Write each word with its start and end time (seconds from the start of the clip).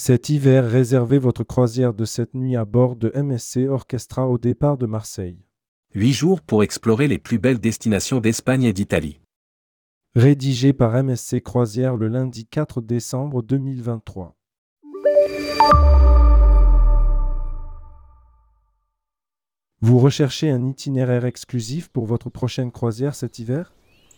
Cet 0.00 0.28
hiver, 0.28 0.64
réservez 0.64 1.18
votre 1.18 1.42
croisière 1.42 1.92
de 1.92 2.04
cette 2.04 2.32
nuit 2.32 2.54
à 2.54 2.64
bord 2.64 2.94
de 2.94 3.10
MSC 3.20 3.66
Orchestra 3.68 4.28
au 4.28 4.38
départ 4.38 4.78
de 4.78 4.86
Marseille. 4.86 5.44
8 5.96 6.12
jours 6.12 6.40
pour 6.40 6.62
explorer 6.62 7.08
les 7.08 7.18
plus 7.18 7.40
belles 7.40 7.58
destinations 7.58 8.20
d'Espagne 8.20 8.62
et 8.62 8.72
d'Italie. 8.72 9.20
Rédigé 10.14 10.72
par 10.72 11.02
MSC 11.02 11.42
Croisière 11.42 11.96
le 11.96 12.06
lundi 12.06 12.46
4 12.46 12.80
décembre 12.80 13.42
2023. 13.42 14.36
Vous 19.80 19.98
recherchez 19.98 20.48
un 20.48 20.64
itinéraire 20.64 21.24
exclusif 21.24 21.88
pour 21.88 22.06
votre 22.06 22.30
prochaine 22.30 22.70
croisière 22.70 23.16
cet 23.16 23.40
hiver? 23.40 23.74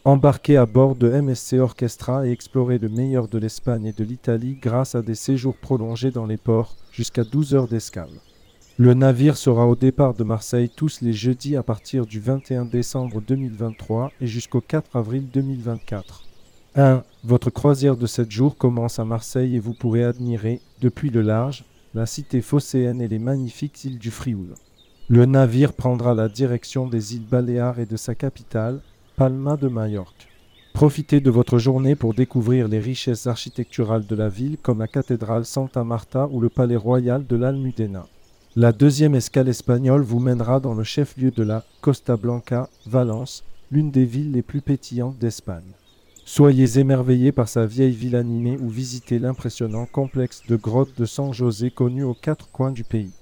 Embarquez 0.07 0.57
à 0.57 0.65
bord 0.65 0.95
de 0.97 1.11
MSC 1.11 1.59
Orchestra 1.59 2.27
et 2.27 2.31
explorez 2.31 2.79
le 2.79 2.89
meilleur 2.89 3.29
de 3.29 3.37
l'Espagne 3.37 3.85
et 3.85 3.93
de 3.93 4.03
l'Italie 4.03 4.57
grâce 4.59 4.95
à 4.95 5.03
des 5.03 5.15
séjours 5.15 5.55
prolongés 5.55 6.11
dans 6.11 6.25
les 6.25 6.39
ports 6.39 6.75
jusqu'à 6.91 7.23
12 7.23 7.55
heures 7.55 7.69
d'escale. 7.69 8.09
Le 8.79 8.95
navire 8.95 9.37
sera 9.37 9.67
au 9.67 9.77
départ 9.77 10.15
de 10.15 10.25
Marseille 10.25 10.71
tous 10.75 11.03
les 11.03 11.13
jeudis 11.13 11.55
à 11.55 11.63
partir 11.63 12.07
du 12.07 12.19
21 12.19 12.65
décembre 12.65 13.21
2023 13.21 14.11
et 14.23 14.27
jusqu'au 14.27 14.63
4 14.63 14.97
avril 14.97 15.29
2024. 15.31 16.25
1. 16.77 17.03
Votre 17.25 17.51
croisière 17.51 17.99
de 17.99 18.07
7 18.07 18.31
jours 18.31 18.57
commence 18.57 18.99
à 18.99 19.05
Marseille 19.05 19.55
et 19.55 19.61
vous 19.61 19.75
pourrez 19.75 20.05
admirer, 20.05 20.63
depuis 20.81 21.11
le 21.11 21.21
large, 21.21 21.65
la 21.93 22.07
cité 22.07 22.41
phocéenne 22.41 23.03
et 23.03 23.09
les 23.09 23.19
magnifiques 23.19 23.85
îles 23.85 23.99
du 23.99 24.11
Frioul. 24.11 24.55
Le 25.09 25.27
navire 25.27 25.75
prendra 25.75 26.15
la 26.15 26.31
direction 26.31 26.87
des 26.87 27.17
îles 27.17 27.27
Baléares 27.27 27.81
et 27.81 27.87
de 27.87 27.97
sa 27.99 28.15
capitale, 28.15 28.81
Palma 29.21 29.59
de 29.59 29.69
Majorque. 29.69 30.29
Profitez 30.73 31.21
de 31.21 31.31
votre 31.31 31.59
journée 31.59 31.95
pour 31.95 32.15
découvrir 32.15 32.69
les 32.69 32.79
richesses 32.79 33.27
architecturales 33.27 34.07
de 34.07 34.17
la 34.17 34.31
ville 34.31 34.57
comme 34.57 34.79
la 34.79 34.89
cathédrale 34.89 35.45
Santa 35.45 35.85
Marta 35.85 36.27
ou 36.33 36.41
le 36.41 36.49
palais 36.49 36.75
royal 36.75 37.27
de 37.27 37.37
l'Almudena. 37.37 38.07
La 38.57 38.73
deuxième 38.73 39.15
escale 39.15 39.51
espagnole 39.51 40.01
vous 40.01 40.21
mènera 40.21 40.59
dans 40.59 40.73
le 40.73 40.85
chef-lieu 40.85 41.33
de 41.33 41.43
la 41.43 41.67
Costa 41.83 42.17
Blanca, 42.17 42.71
Valence, 42.87 43.45
l'une 43.71 43.91
des 43.91 44.07
villes 44.07 44.33
les 44.33 44.41
plus 44.41 44.63
pétillantes 44.63 45.19
d'Espagne. 45.19 45.75
Soyez 46.25 46.79
émerveillés 46.79 47.31
par 47.31 47.51
sa 47.51 47.67
vieille 47.67 47.93
ville 47.93 48.17
animée 48.17 48.57
ou 48.59 48.71
visitez 48.71 49.19
l'impressionnant 49.19 49.85
complexe 49.85 50.45
de 50.49 50.57
grottes 50.57 50.99
de 50.99 51.05
San 51.05 51.35
José 51.35 51.71
connu 51.71 52.05
aux 52.05 52.15
quatre 52.15 52.49
coins 52.53 52.73
du 52.73 52.85
pays. 52.85 53.13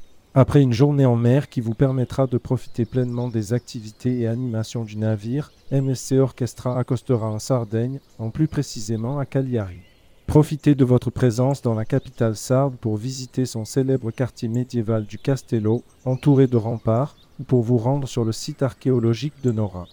Après 0.41 0.63
une 0.63 0.73
journée 0.73 1.05
en 1.05 1.17
mer 1.17 1.49
qui 1.49 1.61
vous 1.61 1.75
permettra 1.75 2.29
de 2.29 2.39
profiter 2.39 2.85
pleinement 2.85 3.27
des 3.27 3.55
activités 3.55 4.21
et 4.21 4.29
animations 4.29 4.85
du 4.85 4.97
navire, 4.97 5.51
MSC 5.73 6.13
Orchestra 6.13 6.79
accostera 6.79 7.29
en 7.29 7.41
Sardaigne, 7.41 7.99
en 8.21 8.31
plus 8.31 8.47
précisément 8.47 9.19
à 9.19 9.27
Cagliari. 9.27 9.81
Profitez 10.29 10.77
de 10.77 10.85
votre 10.85 11.11
présence 11.11 11.61
dans 11.61 11.75
la 11.75 11.85
capitale 11.85 12.37
sarde 12.37 12.77
pour 12.77 12.97
visiter 12.97 13.47
son 13.47 13.65
célèbre 13.65 14.13
quartier 14.13 14.49
médiéval 14.49 15.07
du 15.07 15.19
Castello, 15.19 15.83
entouré 16.05 16.47
de 16.47 16.57
remparts, 16.57 17.17
ou 17.41 17.43
pour 17.43 17.65
vous 17.65 17.79
rendre 17.79 18.07
sur 18.07 18.25
le 18.25 18.31
site 18.31 18.63
archéologique 18.63 19.43
de 19.43 19.51
Nora. 19.51 19.89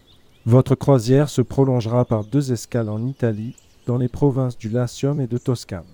Votre 0.45 0.75
croisière 0.75 1.29
se 1.29 1.41
prolongera 1.41 2.05
par 2.05 2.23
deux 2.23 2.51
escales 2.51 2.89
en 2.89 3.03
Italie, 3.07 3.55
dans 3.87 3.97
les 3.97 4.09
provinces 4.09 4.59
du 4.59 4.69
Latium 4.69 5.19
et 5.19 5.25
de 5.25 5.39
Toscane. 5.39 5.85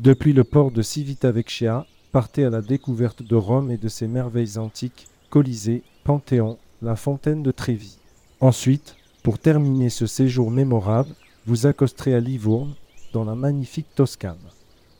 Depuis 0.00 0.34
le 0.34 0.44
port 0.44 0.70
de 0.70 0.82
Civitavecchia, 0.82 1.86
partez 2.16 2.46
à 2.46 2.48
la 2.48 2.62
découverte 2.62 3.22
de 3.22 3.34
Rome 3.34 3.70
et 3.70 3.76
de 3.76 3.88
ses 3.88 4.08
merveilles 4.08 4.56
antiques, 4.56 5.06
Colisée, 5.28 5.82
Panthéon, 6.02 6.56
la 6.80 6.96
fontaine 6.96 7.42
de 7.42 7.50
Trévis. 7.50 7.98
Ensuite, 8.40 8.96
pour 9.22 9.38
terminer 9.38 9.90
ce 9.90 10.06
séjour 10.06 10.50
mémorable, 10.50 11.14
vous 11.46 11.66
accosterez 11.66 12.14
à 12.14 12.20
Livourne, 12.20 12.72
dans 13.12 13.26
la 13.26 13.34
magnifique 13.34 13.94
Toscane. 13.94 14.38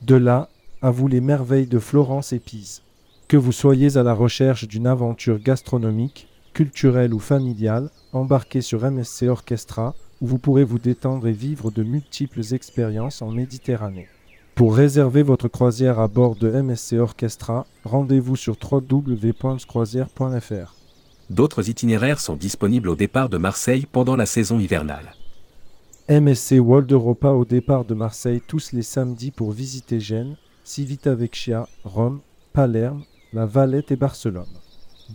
De 0.03 0.13
là, 0.13 0.47
à 0.83 0.91
vous 0.91 1.07
les 1.07 1.19
merveilles 1.19 1.65
de 1.65 1.79
Florence 1.79 2.33
et 2.33 2.39
Pise. 2.39 2.83
Que 3.27 3.35
vous 3.35 3.51
soyez 3.51 3.97
à 3.97 4.03
la 4.03 4.13
recherche 4.13 4.67
d'une 4.67 4.85
aventure 4.85 5.39
gastronomique, 5.39 6.27
culturelle 6.53 7.15
ou 7.15 7.19
familiale, 7.19 7.89
embarquez 8.13 8.61
sur 8.61 8.83
MSC 8.83 9.23
Orchestra, 9.23 9.95
où 10.21 10.27
vous 10.27 10.37
pourrez 10.37 10.63
vous 10.63 10.77
détendre 10.77 11.25
et 11.25 11.31
vivre 11.31 11.71
de 11.71 11.81
multiples 11.81 12.53
expériences 12.53 13.23
en 13.23 13.31
Méditerranée. 13.31 14.07
Pour 14.57 14.75
réserver 14.75 15.21
votre 15.21 15.47
croisière 15.47 15.99
à 15.99 16.07
bord 16.07 16.35
de 16.35 16.49
MSC 16.49 16.93
Orchestra, 16.93 17.67
rendez-vous 17.83 18.35
sur 18.35 18.57
www.croisière.fr. 18.59 20.75
D'autres 21.29 21.69
itinéraires 21.69 22.19
sont 22.19 22.35
disponibles 22.35 22.89
au 22.89 22.95
départ 22.95 23.29
de 23.29 23.37
Marseille 23.37 23.85
pendant 23.85 24.15
la 24.15 24.25
saison 24.25 24.57
hivernale. 24.57 25.13
MSC 26.09 26.53
World 26.53 26.91
Europa 26.91 27.29
au 27.29 27.45
départ 27.45 27.85
de 27.85 27.93
Marseille 27.93 28.41
tous 28.47 28.71
les 28.71 28.81
samedis 28.81 29.29
pour 29.29 29.51
visiter 29.51 29.99
Gênes, 29.99 30.37
Civitavecchia, 30.63 31.67
Rome, 31.83 32.21
Palerme, 32.51 33.03
la 33.33 33.45
Valette 33.45 33.91
et 33.91 33.95
Barcelone. 33.95 34.49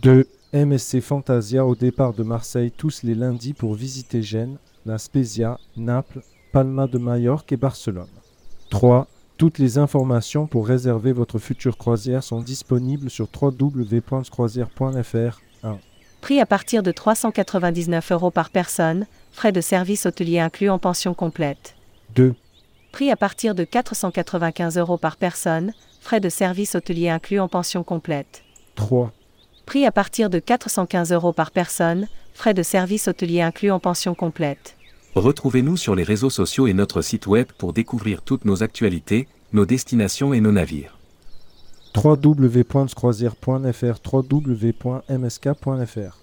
2. 0.01 0.25
MSC 0.53 1.01
Fantasia 1.01 1.65
au 1.65 1.75
départ 1.75 2.13
de 2.13 2.23
Marseille 2.23 2.71
tous 2.71 3.03
les 3.03 3.13
lundis 3.13 3.51
pour 3.51 3.73
visiter 3.73 4.21
Gênes, 4.21 4.55
la 4.85 4.97
Spezia, 4.97 5.59
Naples, 5.75 6.21
Palma 6.53 6.87
de 6.87 6.97
Majorque 6.97 7.51
et 7.51 7.57
Barcelone. 7.57 8.07
3. 8.69 9.05
Toutes 9.37 9.57
les 9.57 9.77
informations 9.77 10.47
pour 10.47 10.67
réserver 10.67 11.11
votre 11.11 11.39
future 11.39 11.77
croisière 11.77 12.23
sont 12.23 12.41
disponibles 12.41 13.09
sur 13.09 13.27
www.croisière.fr. 13.41 15.41
1. 15.63 15.77
Prix 16.21 16.39
à 16.39 16.45
partir 16.45 16.83
de 16.83 16.91
399 16.91 18.11
euros 18.11 18.31
par 18.31 18.49
personne, 18.49 19.07
frais 19.31 19.51
de 19.51 19.59
service 19.59 20.05
hôtelier 20.05 20.39
inclus 20.39 20.69
en 20.69 20.79
pension 20.79 21.13
complète. 21.13 21.75
2. 22.15 22.35
Prix 22.91 23.11
à 23.11 23.15
partir 23.15 23.55
de 23.55 23.63
495 23.63 24.77
euros 24.77 24.97
par 24.97 25.17
personne, 25.17 25.73
frais 25.99 26.19
de 26.19 26.29
service 26.29 26.75
hôtelier 26.75 27.09
inclus 27.09 27.39
en 27.39 27.47
pension 27.47 27.83
complète. 27.83 28.43
3. 28.75 29.11
Prix 29.65 29.85
à 29.85 29.91
partir 29.91 30.29
de 30.29 30.39
415 30.39 31.11
euros 31.11 31.33
par 31.33 31.51
personne, 31.51 32.07
frais 32.33 32.53
de 32.53 32.61
service 32.61 33.07
hôtelier 33.07 33.41
inclus 33.41 33.71
en 33.71 33.79
pension 33.79 34.13
complète. 34.13 34.75
Retrouvez-nous 35.15 35.77
sur 35.77 35.93
les 35.93 36.03
réseaux 36.03 36.31
sociaux 36.31 36.67
et 36.67 36.73
notre 36.73 37.01
site 37.01 37.27
web 37.27 37.47
pour 37.57 37.71
découvrir 37.71 38.23
toutes 38.23 38.45
nos 38.45 38.63
actualités, 38.63 39.27
nos 39.51 39.65
destinations 39.65 40.33
et 40.33 40.41
nos 40.41 40.51
navires. 40.51 40.97
www.croisière.fr 41.95 43.99
www.msk.fr 44.11 46.22